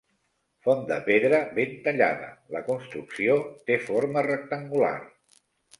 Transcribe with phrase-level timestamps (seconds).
[0.67, 4.97] Font de pedra ben tallada, la construcció té forma rectangular.